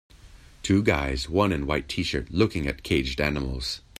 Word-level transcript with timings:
Two 0.63 0.81
guys, 0.81 1.29
one 1.29 1.51
in 1.51 1.67
white 1.67 1.87
tshirt, 1.87 2.25
looking 2.31 2.65
at 2.65 2.81
caged 2.81 3.21
animals. 3.21 3.81